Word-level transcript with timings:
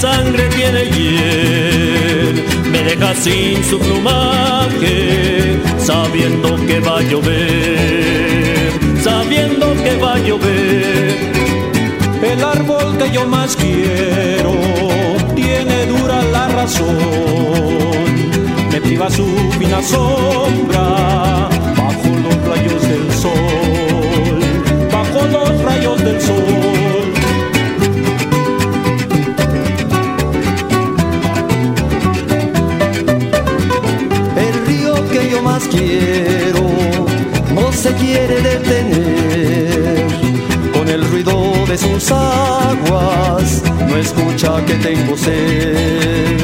sangre 0.00 0.48
tiene 0.54 0.84
hiel, 0.84 2.44
me 2.70 2.82
deja 2.84 3.14
sin 3.14 3.64
su 3.64 3.78
plumaje, 3.78 5.58
sabiendo 5.78 6.54
que 6.66 6.78
va 6.80 6.98
a 6.98 7.02
llover, 7.02 8.70
sabiendo 9.02 9.74
que 9.82 9.96
va 9.96 10.14
a 10.14 10.18
llover. 10.18 11.16
El 12.22 12.44
árbol 12.44 12.96
que 12.98 13.10
yo 13.10 13.26
más 13.26 13.56
quiero 13.56 14.52
tiene 15.34 15.86
dura 15.86 16.22
la 16.32 16.48
razón, 16.48 16.96
me 18.70 18.80
priva 18.80 19.10
su 19.10 19.26
fina 19.58 19.82
sombra 19.82 21.48
bajo 21.76 22.08
los 22.24 22.36
rayos 22.50 22.82
del 22.82 23.12
sol, 23.22 24.40
bajo 24.92 25.26
los 25.26 25.62
rayos 25.62 26.04
del 26.04 26.20
sol. 26.20 26.57
Quiere 37.98 38.40
detener. 38.40 40.06
Con 40.72 40.88
el 40.88 41.04
ruido 41.10 41.52
de 41.66 41.76
sus 41.76 42.10
aguas 42.10 43.62
no 43.88 43.96
escucha 43.96 44.64
que 44.64 44.74
tengo 44.74 45.16
sed. 45.16 46.38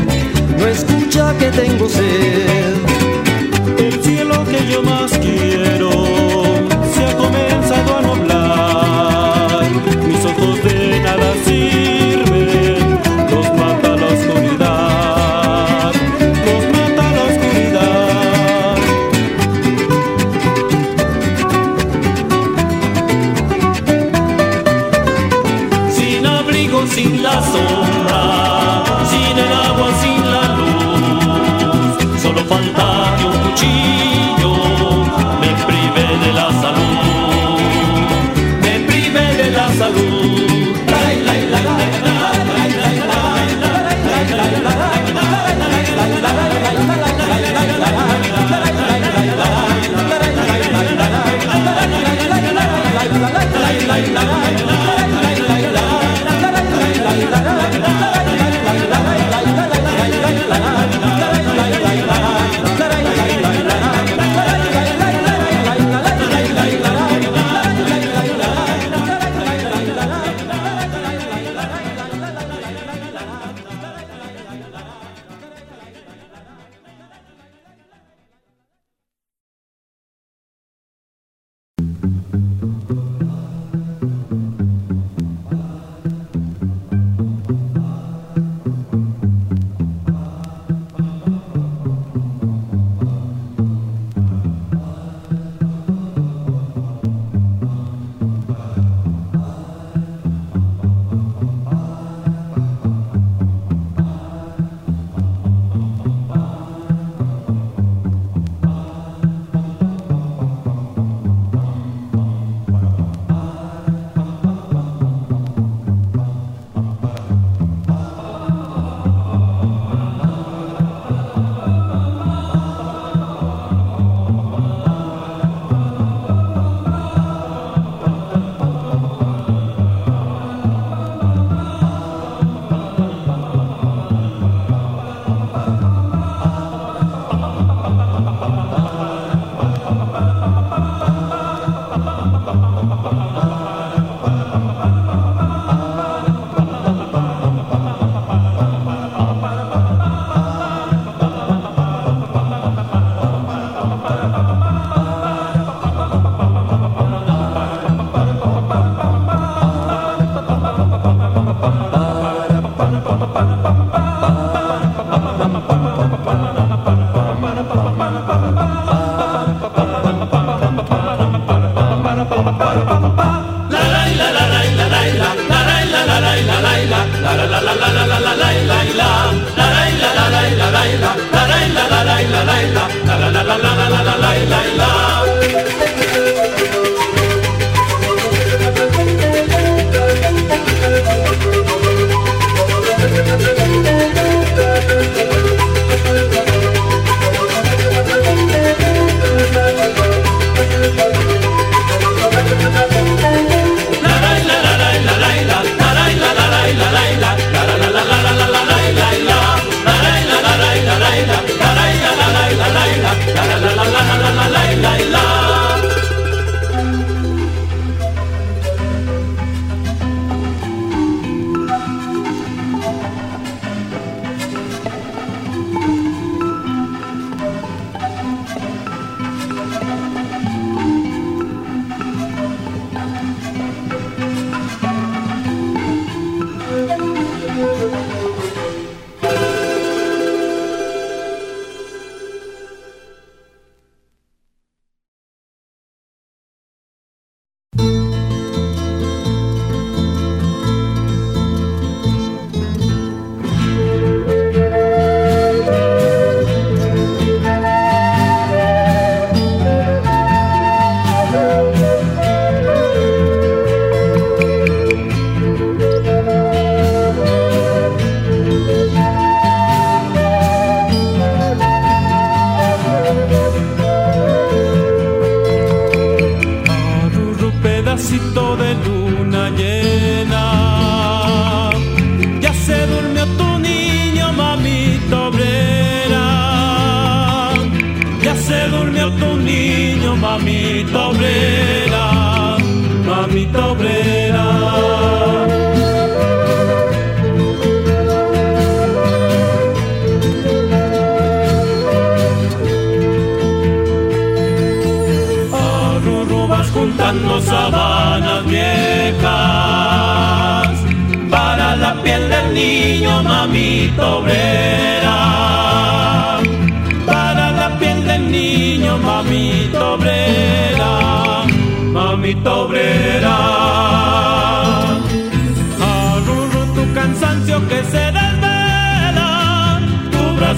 No 0.59 0.67
escucha 0.67 1.35
que 1.39 1.51
tengo 1.51 1.89
sed. 1.89 2.75
El 3.79 4.03
cielo 4.03 4.45
que 4.45 4.67
yo 4.71 4.83
más 4.83 5.13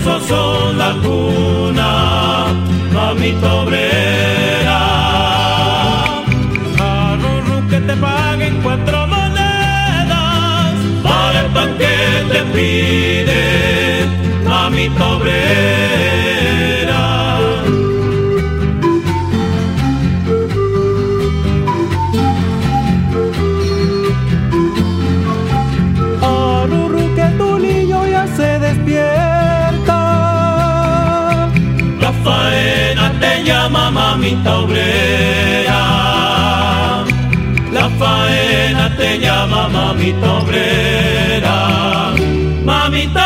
besos 0.07 0.27
son 0.27 0.79
la 0.79 0.93
cuna, 1.03 2.47
mamita 2.93 3.55
obrera. 3.55 4.79
A 6.79 7.17
Rurru 7.21 7.69
que 7.69 7.81
te 7.81 7.97
paguen 7.97 8.61
cuatro 8.63 9.07
monedas 9.07 10.75
para 11.03 11.41
el 11.41 11.47
pan 11.53 11.79
que 11.79 11.97
te 12.33 12.41
pide, 12.55 14.07
mamita 14.45 15.09
obrera. 15.09 16.06
mamita 34.27 34.59
obrera, 34.59 35.83
la 37.73 37.89
faena 37.91 38.97
te 38.97 39.19
llama 39.21 39.69
mamita 39.69 40.33
obrera, 40.39 42.13
mamita 42.65 43.26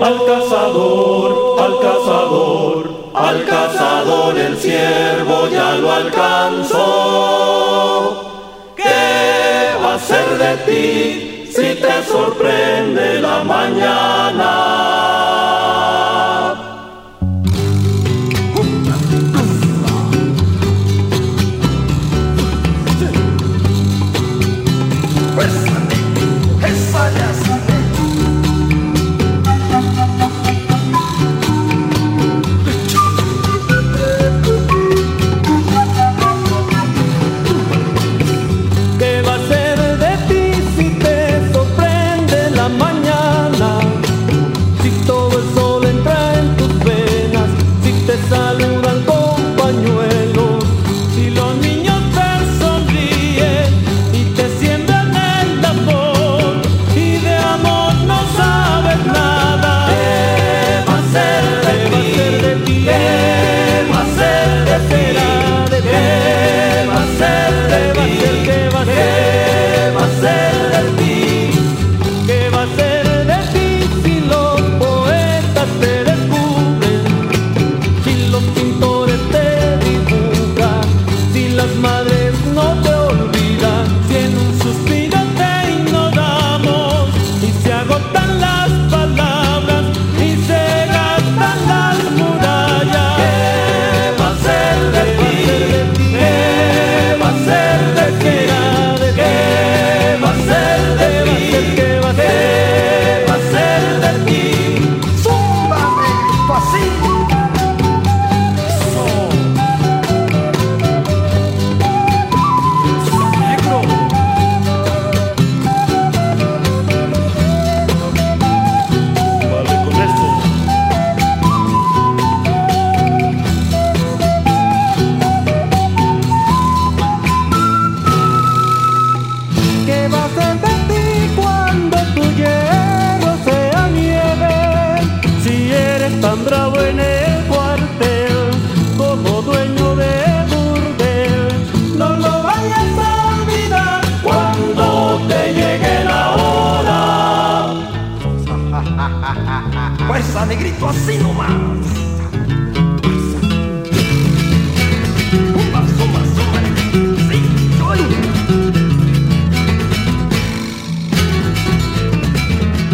al 0.00 0.24
cazador, 0.26 1.60
al 1.60 1.80
cazador, 1.80 2.90
al 3.14 3.44
cazador 3.44 4.38
el 4.38 4.56
ciervo 4.56 5.48
ya 5.48 5.74
lo 5.76 5.92
alcanzó. 5.92 6.80
¿Qué 8.76 9.72
va 9.82 9.94
a 9.94 9.98
ser 9.98 10.38
de 10.38 10.56
ti 10.66 11.46
si 11.52 11.74
te 11.80 12.02
sorprende 12.10 13.20
la 13.20 13.44
mañana? 13.44 13.93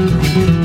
Y 0.01 0.60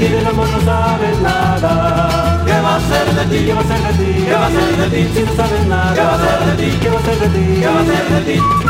ti? 0.00 0.08
Del 0.08 0.26
amor 0.26 0.48
no 0.48 0.60
sabes 0.60 1.20
nada. 1.20 2.42
¿Qué 2.46 2.60
va 2.60 2.76
a 2.76 2.80
ser 2.80 3.14
de 3.14 3.24
ti? 3.38 3.44
¿Qué 3.46 3.54
va 3.54 3.60
a 3.60 3.64
ser 3.64 3.80
de 3.80 4.04
ti? 4.04 4.24
¿Qué 4.24 4.32
va 4.32 4.46
a 4.46 4.50
ser 4.50 4.76
de 4.76 4.86
ti? 4.90 5.14
Si 5.14 5.22
no 5.22 5.34
sabes 5.34 5.66
nada. 5.66 5.94
¿Qué 5.94 6.00
va 6.00 6.14
a 6.14 6.18
ser 6.18 6.46
de 6.46 6.64
ti? 6.64 6.78
¿Qué 6.80 6.88
va 6.88 6.98
a 6.98 7.02
ser 7.02 7.18
de 7.18 7.28
ti? 7.28 7.60
¿Qué 7.60 7.66
va 7.66 7.80
a 7.80 7.84
ser 7.84 8.24
de 8.24 8.32
ti? 8.32 8.69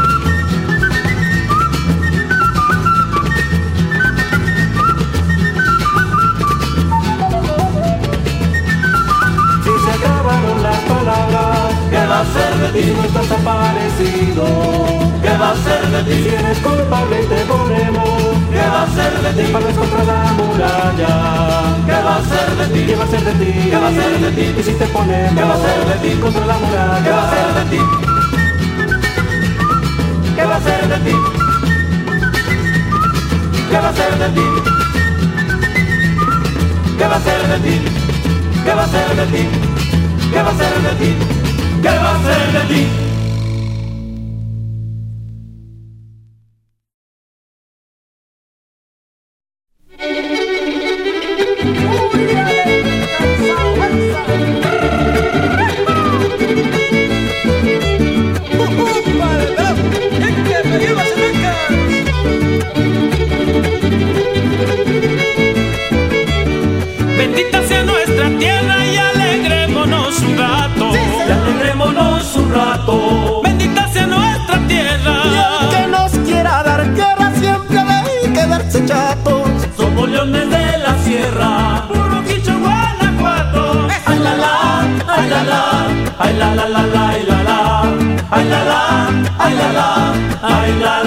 Va 12.21 12.27
a 12.27 12.33
ser 12.35 12.55
de 12.61 12.69
ti? 12.69 12.83
Si 12.87 12.93
no 12.93 13.05
estás 13.05 13.31
aparecido. 13.31 14.45
¿Qué 15.23 15.33
va 15.41 15.51
a 15.53 15.57
ser 15.57 15.83
de 15.89 16.01
ti? 16.05 16.23
Si 16.23 16.29
eres 16.29 16.59
culpable 16.59 17.23
y 17.23 17.27
te 17.27 17.41
ponemos. 17.47 18.21
¿Qué 18.53 18.65
va 18.75 18.83
a 18.83 18.91
ser 18.97 19.13
de 19.23 19.31
ti? 19.31 19.41
Disparos 19.41 19.75
contra 19.81 20.05
la 20.05 20.33
muralla. 20.37 21.13
¿Qué 21.87 21.99
va 22.07 22.17
a 22.17 22.25
ser 22.31 22.49
de 22.59 22.67
ti? 22.73 22.87
¿Qué 22.87 22.97
va 22.97 23.05
a 23.05 23.09
ser 23.09 23.25
de 23.25 23.33
ti? 23.41 23.71
¿Qué 23.71 23.77
va 23.77 23.89
a 23.89 23.93
ser 23.93 24.21
de 24.21 24.31
ti? 24.33 24.61
Y 24.61 24.63
si 24.63 24.73
te 24.73 24.87
ponemos. 24.87 25.35
¿Qué 25.35 25.45
va 25.49 25.55
a 25.55 25.65
ser 25.65 25.81
de 25.89 25.97
ti? 26.03 26.21
Contra 26.21 26.47
la 26.47 26.59
muralla. 26.59 27.05
¿Qué 27.05 27.11
va 27.11 27.23
a 27.25 27.31
ser 27.31 27.49
de 27.57 27.65
ti? 27.71 27.81
¿Qué 30.37 30.45
va 30.45 30.57
a 30.57 30.61
ser 30.61 30.89
de 30.93 30.99
ti? 31.07 31.17
¿Qué 33.71 33.79
va 33.79 33.89
a 33.89 33.95
ser 33.95 34.19
de 34.21 34.29
ti? 34.37 34.47
¿Qué 36.99 37.07
va 37.07 37.17
a 37.17 37.21
ser 37.21 37.49
de 37.49 37.59
ti? 37.65 37.77
¿Qué 38.65 38.75
va 38.75 38.85
a 38.85 38.89
ser 38.89 39.17
de 39.17 39.27
ti? 39.33 39.49
¿Qué 40.33 40.43
va 40.43 40.51
a 40.51 40.55
ser 40.55 40.83
de 40.83 40.95
ti? 41.01 41.30
¿Qué 41.83 41.89
va 41.89 42.15
a 42.15 42.23
ser 42.23 42.69
de 42.69 42.75
ti? 42.75 43.10
Sierra. 81.11 81.85
Puro 81.89 82.23
quicho 82.29 82.55
Guanajuato. 82.65 83.89
Ay 84.11 84.19
la 84.27 84.35
la, 84.43 84.55
ay 85.17 85.27
la 85.33 85.41
la, 85.51 85.63
ay 86.25 86.33
la 86.41 86.49
la 86.59 86.67
la 86.75 86.83
la, 86.95 87.03
ay 87.11 87.23
la 87.31 87.39
la, 87.49 87.61
ay 88.37 88.45
la 88.53 88.61
la, 88.71 88.81
ay 89.45 89.55
la 89.61 89.69
la, 89.79 89.89
ay 90.55 90.71
la 90.83 90.95
la 90.95 91.00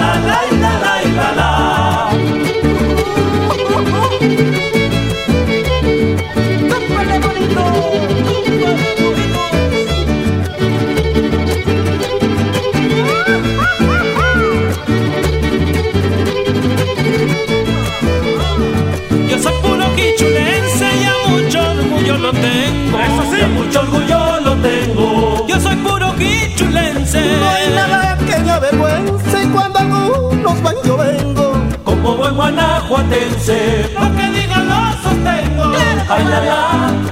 lo 22.24 22.32
tengo. 22.32 22.98
Y 23.38 23.46
mucho 23.52 23.80
orgullo 23.80 24.40
lo 24.40 24.56
tengo. 24.56 25.46
Yo 25.46 25.60
soy 25.60 25.76
puro 25.76 26.14
quichulense. 26.16 27.20
No 27.40 27.50
hay 27.50 27.68
nada 27.74 28.16
que 28.16 28.38
me 28.38 28.50
avergüence 28.50 29.42
y 29.44 29.46
cuando 29.48 29.78
algunos 29.80 30.62
van 30.62 30.76
yo 30.84 30.96
vengo. 30.96 31.52
Como 31.84 32.16
buen 32.16 32.34
guanajuatense. 32.34 33.90
Lo 33.94 34.06
que 34.16 34.26
digan 34.36 34.68
lo 34.68 34.80
sostengo. 35.02 35.64
Ay 36.08 36.24
la 36.32 36.40
la, 36.48 36.60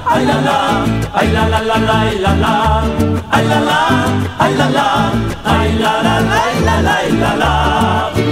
ay 0.05 0.25
la 0.25 0.41
la, 0.47 0.85
ay 1.13 1.27
la 1.31 1.49
la 1.49 1.61
la 1.61 1.77
la, 1.77 2.01
ay 2.01 2.17
la 2.21 2.33
la, 2.33 2.83
ay 3.29 3.45
la 3.47 3.59
la, 3.59 3.79
ay 4.39 4.53
la 4.57 4.69
la, 4.69 5.11
ay 5.45 5.73
la 5.79 5.93
la 6.05 6.21
la, 6.21 6.95
ay 6.97 7.11
la 7.11 7.35
la 7.35 7.35
la. 7.35 8.22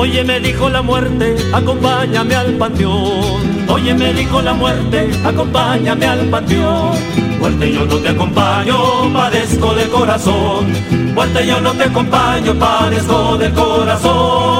Oye, 0.00 0.22
me 0.22 0.38
dijo 0.38 0.70
la 0.70 0.80
muerte, 0.80 1.34
acompáñame 1.52 2.32
al 2.36 2.52
panteón. 2.52 3.66
Oye, 3.68 3.92
me 3.94 4.14
dijo 4.14 4.40
la 4.40 4.54
muerte, 4.54 5.10
acompáñame 5.24 6.06
al 6.06 6.20
panteón. 6.30 6.96
Muerte, 7.40 7.72
yo 7.72 7.84
no 7.84 7.96
te 7.96 8.10
acompaño, 8.10 9.12
padezco 9.12 9.74
de 9.74 9.88
corazón. 9.88 10.72
Muerte, 11.14 11.44
yo 11.44 11.60
no 11.60 11.72
te 11.72 11.82
acompaño, 11.82 12.54
padezco 12.54 13.38
del 13.38 13.52
corazón. 13.52 14.57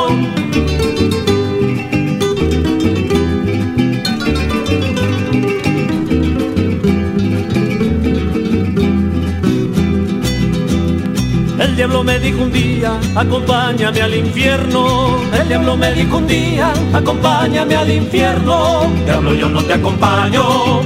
Diablo 11.79 12.03
me 12.03 12.19
dijo 12.19 12.43
un 12.43 12.51
día, 12.51 12.99
acompáñame 13.15 14.03
al 14.03 14.13
infierno. 14.13 15.17
El 15.33 15.47
diablo 15.47 15.77
me 15.77 15.93
dijo 15.93 16.17
un 16.17 16.27
día, 16.27 16.73
acompáñame 16.93 17.77
al 17.77 17.89
infierno. 17.89 18.91
Diablo, 19.05 19.33
yo 19.33 19.49
no 19.49 19.63
te 19.63 19.75
acompaño, 19.75 20.43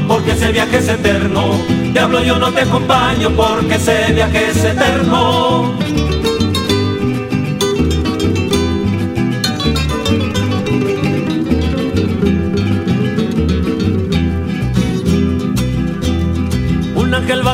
porque 0.07 0.33
ese 0.33 0.53
viaje 0.53 0.77
es 0.77 0.89
eterno. 0.89 1.45
Diablo, 1.95 2.23
yo 2.23 2.39
no 2.39 2.53
te 2.53 2.61
acompaño, 2.61 3.31
porque 3.31 3.77
ese 3.77 4.13
viaje 4.13 4.51
es 4.51 4.63
eterno. 4.63 5.82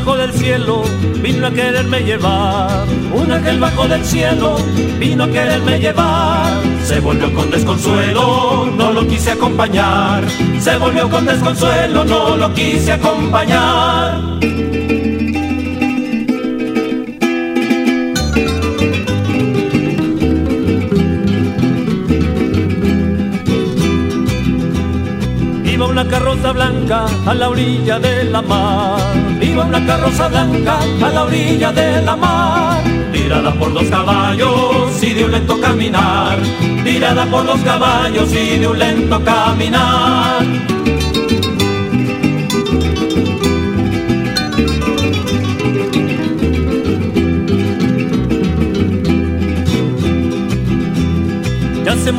Bajo 0.09 0.21
del 0.21 0.33
cielo 0.33 0.83
vino 1.21 1.47
a 1.47 1.51
quererme 1.51 2.01
llevar. 2.01 2.87
Un 3.13 3.31
ángel 3.31 3.59
bajo 3.61 3.87
del 3.87 4.03
cielo 4.03 4.57
vino 4.99 5.25
a 5.25 5.29
quererme 5.29 5.79
llevar. 5.79 6.63
Se 6.83 6.99
volvió 7.01 7.33
con 7.35 7.51
desconsuelo, 7.51 8.71
no 8.75 8.93
lo 8.93 9.07
quise 9.07 9.33
acompañar. 9.33 10.25
Se 10.61 10.79
volvió 10.79 11.11
con 11.11 11.27
desconsuelo, 11.27 12.05
no 12.05 12.37
lo 12.39 12.55
quise 12.55 12.93
acompañar. 12.93 14.28
Una 25.87 26.07
carroza 26.07 26.53
blanca 26.53 27.07
a 27.27 27.35
la 27.35 27.49
orilla 27.49 27.99
de 27.99 28.25
la 28.25 28.43
mar. 28.43 29.01
Iba 29.41 29.65
una 29.65 29.85
carroza 29.87 30.29
blanca 30.29 30.79
a 30.79 31.09
la 31.11 31.25
orilla 31.25 31.73
de 31.73 32.03
la 32.03 32.17
mar. 32.17 32.83
Tirada 33.13 33.53
por 33.55 33.73
dos 33.73 33.85
caballos 33.85 35.03
y 35.03 35.15
de 35.15 35.25
un 35.25 35.33
lento 35.33 35.61
caminar. 35.61 36.39
Tirada 36.85 37.27
por 37.27 37.47
dos 37.47 37.61
caballos 37.61 38.33
y 38.33 38.59
de 38.59 38.67
un 38.67 38.79
lento 38.79 39.23
caminar. 39.25 40.78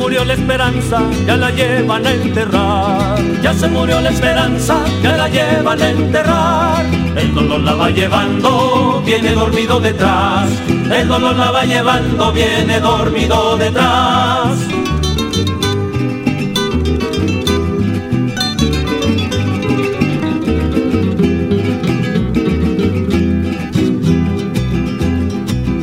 Murió 0.00 0.24
la 0.24 0.32
esperanza, 0.32 1.02
ya 1.26 1.36
la 1.36 1.50
llevan 1.50 2.06
a 2.06 2.12
enterrar. 2.12 3.18
Ya 3.42 3.52
se 3.52 3.68
murió 3.68 4.00
la 4.00 4.08
esperanza, 4.08 4.82
ya 5.02 5.16
la 5.16 5.28
llevan 5.28 5.80
a 5.80 5.90
enterrar. 5.90 6.86
El 7.16 7.34
dolor 7.34 7.60
la 7.60 7.74
va 7.74 7.90
llevando, 7.90 9.02
viene 9.04 9.32
dormido 9.32 9.78
detrás. 9.78 10.48
El 10.68 11.06
dolor 11.06 11.36
la 11.36 11.50
va 11.50 11.64
llevando, 11.64 12.32
viene 12.32 12.80
dormido 12.80 13.58
detrás. 13.58 14.56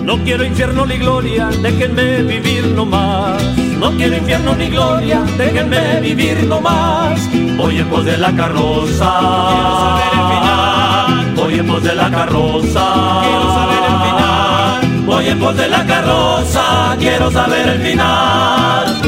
No 0.04 0.18
quiero 0.24 0.44
infierno 0.44 0.86
ni 0.88 0.98
gloria, 0.98 1.50
déjenme 1.62 2.24
vivir 2.24 2.66
nomás. 2.76 3.67
No 3.80 3.92
quiero 3.96 4.18
infierno 4.18 4.56
ni 4.56 4.68
gloria, 4.70 5.22
déjenme 5.38 6.02
vivir 6.02 6.44
nomás. 6.46 7.20
Voy 7.58 7.78
en 7.78 7.88
pos 7.88 8.06
de 8.06 8.18
la 8.18 8.32
carroza, 8.36 9.12
quiero 9.50 9.78
saber 9.80 10.12
el 10.14 10.26
final. 10.34 11.36
Voy 11.36 11.54
en 11.60 11.68
pos 11.68 11.84
de 11.84 11.96
la 11.96 12.10
carroza, 12.10 13.22
quiero 13.22 13.54
saber 13.54 13.84
el 13.92 13.98
final. 14.08 15.06
Voy 15.06 15.28
en 15.28 15.40
pos 15.40 15.58
de 15.58 15.68
la 15.68 15.86
carroza, 15.86 16.96
quiero 17.00 17.32
saber 17.32 17.68
el 17.68 17.82
final. 17.82 19.02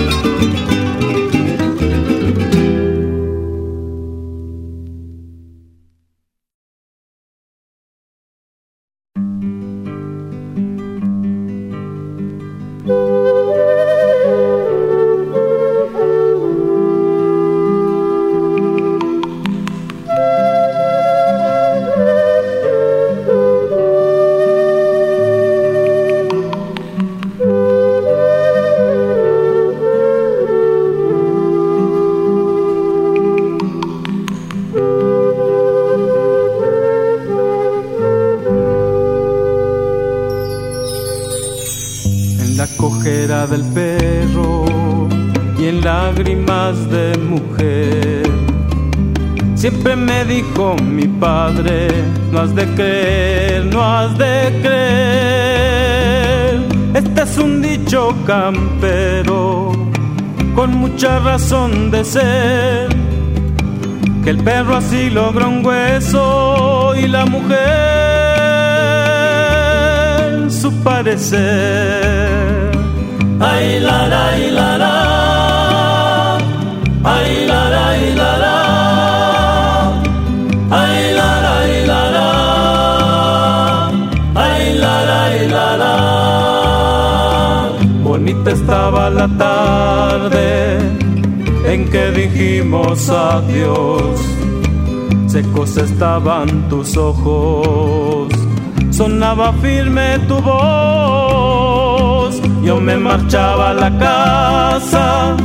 No 52.32 52.40
has 52.40 52.56
de 52.56 52.66
creer, 52.76 53.66
no 53.66 53.84
has 53.84 54.18
de 54.18 54.60
creer. 54.62 55.80
Este 56.94 57.22
es 57.22 57.38
un 57.38 57.62
dicho 57.62 58.16
campero 58.26 59.72
con 60.56 60.76
mucha 60.76 61.20
razón 61.20 61.92
de 61.92 62.06
ser. 62.06 62.90
Que 64.24 64.30
el 64.32 64.38
perro 64.44 64.78
así 64.78 65.10
logra 65.10 65.48
un 65.48 65.66
hueso 65.66 66.94
y 66.96 67.08
la 67.08 67.26
mujer 67.26 67.60
su 70.50 70.72
parecer. 70.84 72.59
Ay, 73.40 73.80
la, 73.80 74.08
la, 74.08 74.38
la, 74.52 74.78
la. 74.78 76.38
Ay, 77.04 77.46
la, 77.48 77.70
la, 77.70 77.98
la, 78.16 78.38
la. 78.38 78.60
estaba 88.50 89.10
la 89.10 89.28
tarde 89.38 90.78
en 91.66 91.90
que 91.90 92.12
dijimos 92.12 93.10
adiós. 93.10 94.20
Secos 95.28 95.78
estaban 95.78 96.68
tus 96.70 96.98
ojos, 96.98 98.30
sonaba 98.90 99.54
firme 99.54 100.18
tu 100.28 100.42
voz. 100.42 101.29
Yo 102.64 102.80
me 102.80 102.98
marchaba 102.98 103.72
a 103.72 103.74
la 103.74 103.98
casa, 103.98 105.38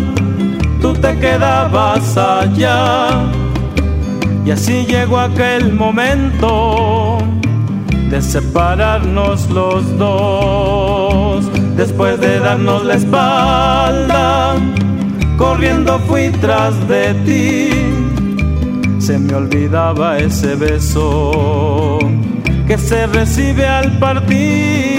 tú 0.81 0.93
te 0.95 1.19
quedabas 1.19 2.17
allá. 2.17 3.09
Y 4.45 4.51
así 4.51 4.85
llegó 4.87 5.19
aquel 5.19 5.73
momento 5.73 7.19
de 8.11 8.21
separarnos 8.21 9.49
los 9.51 9.99
dos 9.99 11.47
después 11.77 12.21
de 12.21 12.39
darnos 12.39 12.85
la 12.85 12.95
espalda, 12.95 14.57
corriendo 15.37 15.99
fui 16.01 16.31
tras 16.41 16.75
de 16.89 17.15
ti. 17.27 17.71
Se 19.01 19.19
me 19.19 19.35
olvidaba 19.35 20.19
ese 20.19 20.55
beso 20.55 21.99
que 22.67 22.79
se 22.79 23.07
recibe 23.07 23.67
al 23.67 23.99
partir, 23.99 24.94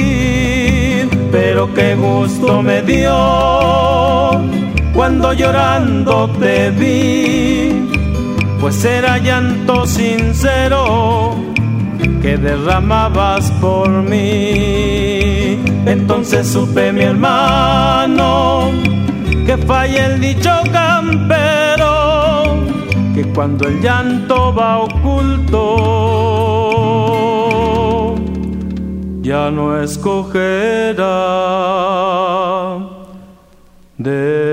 pero 1.55 1.73
qué 1.73 1.95
gusto 1.95 2.61
me 2.61 2.81
dio 2.81 3.15
cuando 4.93 5.31
llorando 5.31 6.29
te 6.37 6.69
vi, 6.71 7.87
pues 8.59 8.83
era 8.83 9.17
llanto 9.19 9.85
sincero 9.85 11.33
que 12.21 12.35
derramabas 12.37 13.49
por 13.61 13.87
mí. 13.89 15.57
Entonces 15.85 16.45
supe 16.45 16.91
mi 16.91 17.03
hermano 17.03 18.71
que 19.45 19.55
falla 19.55 20.07
el 20.07 20.19
dicho 20.19 20.51
campero, 20.73 22.65
que 23.13 23.23
cuando 23.33 23.69
el 23.69 23.81
llanto 23.81 24.53
va 24.53 24.79
oculto, 24.79 26.44
ya 29.25 29.49
no 29.49 29.81
escogerá 29.81 31.03
de 33.97 34.44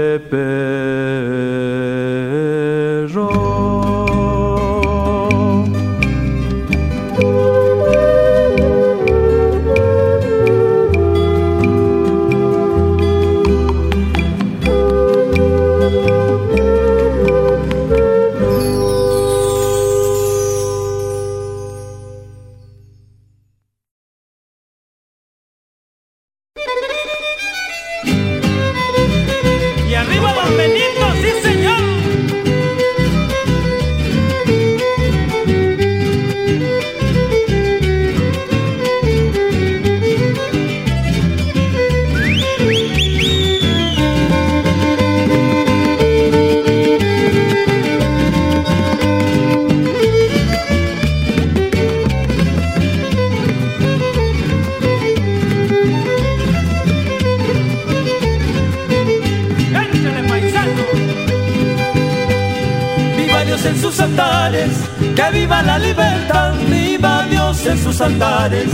que 65.15 65.31
viva 65.33 65.63
la 65.63 65.79
libertad, 65.79 66.55
viva 66.69 67.27
Dios 67.29 67.67
en 67.67 67.79
sus 67.79 68.01
altares, 68.01 68.69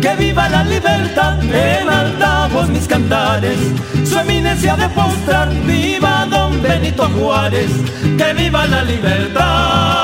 que 0.00 0.16
viva 0.16 0.48
la 0.48 0.64
libertad, 0.64 1.42
en 1.42 1.88
altavoz 1.88 2.68
mis 2.68 2.86
cantares, 2.86 3.58
su 4.04 4.18
eminencia 4.18 4.76
de 4.76 4.88
postrar, 4.90 5.48
viva 5.66 6.26
don 6.30 6.62
Benito 6.62 7.08
Juárez, 7.10 7.70
que 8.18 8.32
viva 8.34 8.66
la 8.66 8.82
libertad. 8.84 10.01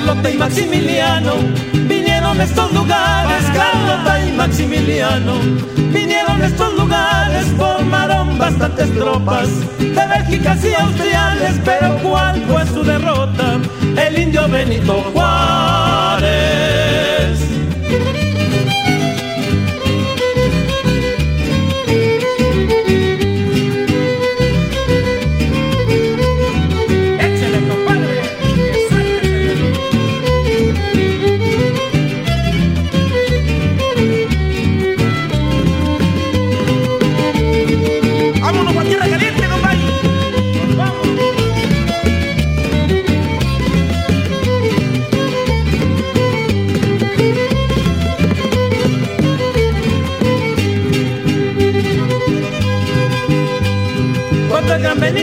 Carlota 0.00 0.30
y 0.30 0.38
Maximiliano 0.38 1.34
vinieron 1.86 2.40
a 2.40 2.44
estos 2.44 2.72
lugares. 2.72 3.44
Carlota 3.52 4.26
y 4.26 4.32
Maximiliano 4.32 5.34
vinieron 5.92 6.40
a 6.40 6.46
estos 6.46 6.72
lugares. 6.72 7.44
Formaron 7.58 8.38
bastantes 8.38 8.90
tropas 8.94 9.48
de 9.78 10.06
Bélgica 10.06 10.56
y 10.62 10.72
austriales. 10.82 11.60
Pero 11.66 11.98
¿cuál 12.02 12.42
fue 12.46 12.66
su 12.68 12.82
derrota? 12.82 13.60
El 14.06 14.18
indio 14.18 14.48
Benito 14.48 15.04
Juárez. 15.12 15.89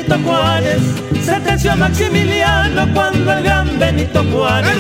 Benito 0.08 0.30
Juárez. 0.30 0.82
Sentenció 1.22 1.74
a 1.74 1.76
Maximiliano, 1.76 2.94
cuando 2.94 3.34
el 3.34 3.44
gran 3.44 3.78
Benito 3.78 4.24
Juárez. 4.32 4.78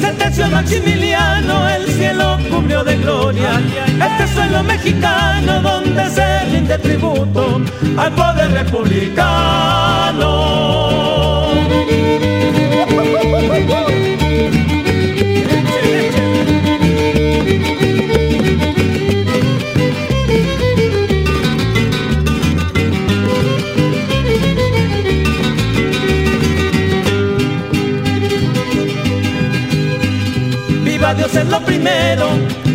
Sentenció 0.00 0.46
a 0.46 0.48
Maximiliano, 0.48 1.68
el 1.68 1.86
cielo 1.92 2.38
cubrió 2.50 2.82
de 2.82 2.96
gloria. 2.96 3.60
Este 3.86 4.34
suelo 4.34 4.62
mexicano 4.62 5.60
donde 5.60 6.08
se 6.08 6.44
rinde 6.46 6.78
tributo 6.78 7.60
al 7.98 8.12
poder 8.12 8.52
republicano. 8.52 9.79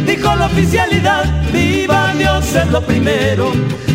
Dijo 0.05 0.35
la 0.35 0.45
oficialidad. 0.45 1.25
Viva 1.51 2.13
Dios 2.17 2.55
es 2.55 2.67
lo 2.71 2.81
primero, 2.81 3.51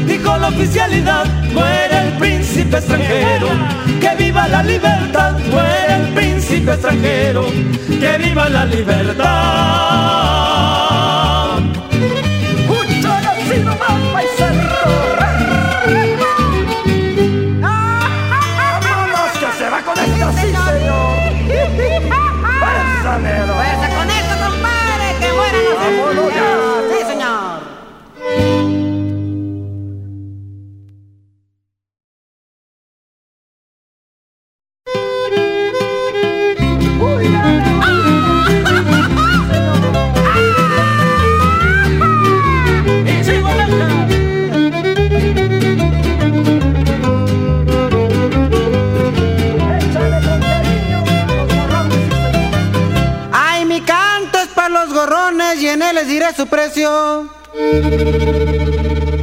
dijo 0.06 0.36
la 0.36 0.48
oficialidad. 0.48 1.26
Muere 1.52 1.98
el 1.98 2.12
príncipe 2.18 2.76
extranjero, 2.76 3.48
que 4.00 4.14
viva 4.22 4.48
la 4.48 4.62
libertad. 4.62 5.38
Muere 5.50 5.94
el 5.94 6.14
príncipe 6.14 6.72
extranjero, 6.72 7.46
que 8.00 8.18
viva 8.18 8.48
la 8.48 8.64
libertad. 8.64 10.39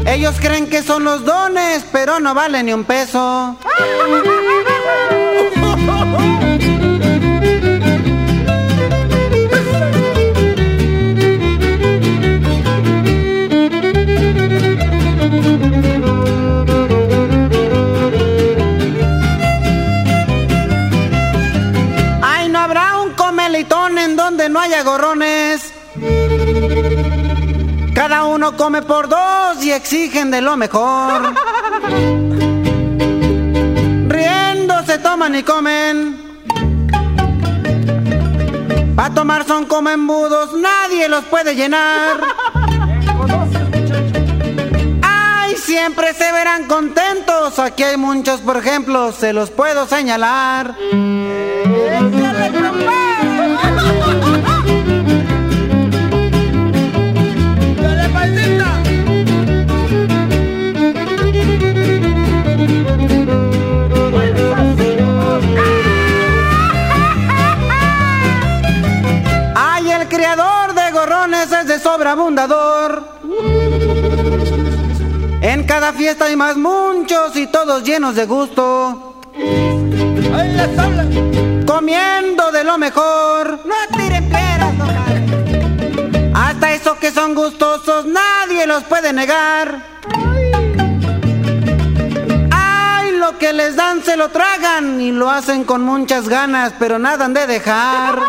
Ellos 0.05 0.35
creen 0.41 0.69
que 0.69 0.83
son 0.83 1.05
los 1.05 1.23
dones, 1.23 1.85
pero 1.91 2.19
no 2.19 2.33
valen 2.33 2.65
ni 2.65 2.73
un 2.73 2.83
peso. 2.83 3.55
Cada 28.17 28.29
uno 28.29 28.57
come 28.57 28.81
por 28.81 29.07
dos 29.07 29.63
y 29.63 29.71
exigen 29.71 30.31
de 30.31 30.41
lo 30.41 30.57
mejor. 30.57 31.21
Riendo 34.07 34.83
se 34.87 34.97
toman 34.97 35.35
y 35.35 35.43
comen. 35.43 36.17
Pa' 38.95 39.11
tomar 39.11 39.45
son 39.45 39.65
como 39.65 39.91
embudos, 39.91 40.49
nadie 40.53 41.07
los 41.07 41.25
puede 41.25 41.53
llenar. 41.53 42.17
Ay, 45.03 45.55
siempre 45.55 46.15
se 46.15 46.31
verán 46.31 46.65
contentos. 46.65 47.59
Aquí 47.59 47.83
hay 47.83 47.97
muchos, 47.97 48.41
por 48.41 48.57
ejemplo, 48.57 49.11
se 49.11 49.31
los 49.31 49.51
puedo 49.51 49.85
señalar. 49.85 50.75
En 75.41 75.63
cada 75.63 75.91
fiesta 75.91 76.25
hay 76.25 76.35
más 76.35 76.55
muchos 76.55 77.35
y 77.35 77.47
todos 77.47 77.83
llenos 77.83 78.13
de 78.13 78.27
gusto. 78.27 79.21
Ahí 79.33 80.51
les 80.55 80.77
habla. 80.77 81.05
Comiendo 81.65 82.51
de 82.51 82.63
lo 82.63 82.77
mejor. 82.77 83.59
No 83.65 83.97
tiren 83.97 84.29
piedras. 84.29 84.73
Hasta 86.35 86.73
eso 86.73 86.99
que 86.99 87.09
son 87.09 87.33
gustosos, 87.33 88.05
nadie 88.05 88.67
los 88.67 88.83
puede 88.83 89.13
negar. 89.13 89.83
Ay, 92.51 93.17
lo 93.17 93.35
que 93.39 93.51
les 93.51 93.75
dan 93.75 94.03
se 94.03 94.15
lo 94.15 94.29
tragan 94.29 95.01
y 95.01 95.11
lo 95.11 95.31
hacen 95.31 95.63
con 95.63 95.81
muchas 95.81 96.29
ganas, 96.29 96.73
pero 96.77 96.99
nada 96.99 97.25
han 97.25 97.33
de 97.33 97.47
dejar. 97.47 98.19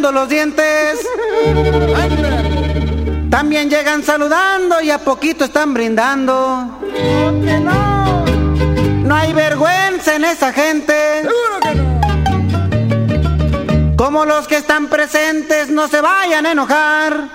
Los 0.00 0.28
dientes. 0.28 1.00
También 3.30 3.68
llegan 3.68 4.02
saludando 4.02 4.80
y 4.80 4.90
a 4.90 4.98
poquito 4.98 5.44
están 5.44 5.74
brindando. 5.74 6.80
no? 7.60 8.24
No 9.04 9.14
hay 9.14 9.32
vergüenza 9.34 10.16
en 10.16 10.24
esa 10.24 10.52
gente. 10.52 10.94
Seguro 11.22 11.60
que 11.60 11.74
no. 11.74 12.00
Como 13.96 14.24
los 14.24 14.48
que 14.48 14.56
están 14.56 14.88
presentes, 14.88 15.68
no 15.68 15.88
se 15.88 16.00
vayan 16.00 16.46
a 16.46 16.52
enojar. 16.52 17.28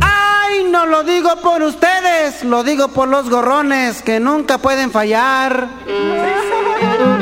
Ay, 0.00 0.64
no 0.68 0.86
lo 0.86 1.04
digo 1.04 1.36
por 1.36 1.62
ustedes, 1.62 2.42
lo 2.42 2.64
digo 2.64 2.88
por 2.88 3.06
los 3.08 3.30
gorrones 3.30 4.02
que 4.02 4.18
nunca 4.18 4.58
pueden 4.58 4.90
fallar. 4.90 5.68
¡Ya 5.86 7.21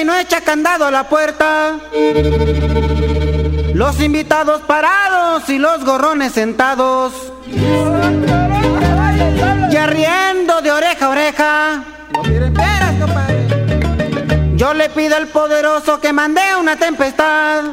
y 0.00 0.04
no 0.04 0.14
echa 0.16 0.40
candado 0.40 0.86
a 0.86 0.90
la 0.90 1.08
puerta. 1.08 1.78
Los 3.74 4.00
invitados 4.00 4.60
parados 4.62 5.48
y 5.48 5.58
los 5.58 5.84
gorrones 5.84 6.32
sentados. 6.32 7.12
Ya 9.70 9.86
riendo 9.86 10.60
de 10.62 10.72
oreja 10.72 11.06
a 11.06 11.08
oreja. 11.10 11.84
Yo 14.56 14.74
le 14.74 14.88
pido 14.90 15.16
al 15.16 15.28
poderoso 15.28 16.00
que 16.00 16.12
mande 16.12 16.40
una 16.60 16.76
tempestad. 16.76 17.64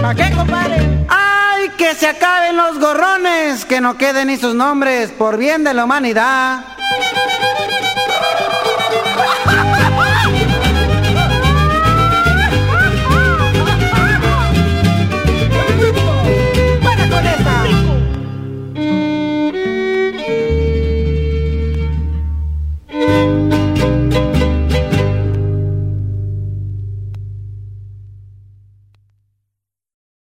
¿Para 0.00 0.14
qué, 0.14 0.36
compadre? 0.36 1.06
¡Ay, 1.08 1.70
que 1.76 1.94
se 1.94 2.06
acaben 2.06 2.56
los 2.56 2.78
gorrones! 2.78 3.64
Que 3.64 3.80
no 3.80 3.96
queden 3.98 4.28
ni 4.28 4.36
sus 4.36 4.54
nombres 4.54 5.10
por 5.10 5.36
bien 5.36 5.64
de 5.64 5.74
la 5.74 5.84
humanidad. 5.84 6.64